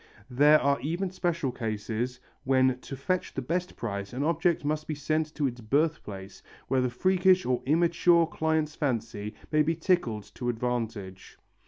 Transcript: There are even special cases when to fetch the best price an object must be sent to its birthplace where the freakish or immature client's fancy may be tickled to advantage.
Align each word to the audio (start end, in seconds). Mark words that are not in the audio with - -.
There 0.31 0.59
are 0.59 0.79
even 0.81 1.11
special 1.11 1.51
cases 1.51 2.19
when 2.43 2.79
to 2.79 2.97
fetch 2.97 3.35
the 3.35 3.41
best 3.43 3.75
price 3.75 4.13
an 4.13 4.23
object 4.23 4.65
must 4.65 4.87
be 4.87 4.95
sent 4.95 5.35
to 5.35 5.45
its 5.45 5.61
birthplace 5.61 6.41
where 6.67 6.81
the 6.81 6.89
freakish 6.89 7.45
or 7.45 7.61
immature 7.67 8.25
client's 8.25 8.73
fancy 8.73 9.35
may 9.51 9.61
be 9.61 9.75
tickled 9.75 10.23
to 10.33 10.49
advantage. 10.49 11.37